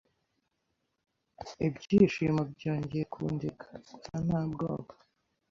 Ibyishimo 1.67 2.41
byongeye 2.53 3.03
kundeka!gusa 3.13 4.13
ntabwoba 4.25 4.93